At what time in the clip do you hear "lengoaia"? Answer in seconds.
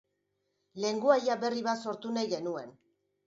0.85-1.35